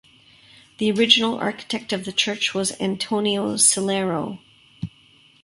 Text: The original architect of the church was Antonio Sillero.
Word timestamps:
The 0.79 0.89
original 0.91 1.35
architect 1.37 1.93
of 1.93 2.05
the 2.05 2.11
church 2.11 2.55
was 2.55 2.71
Antonio 2.81 3.53
Sillero. 3.53 4.39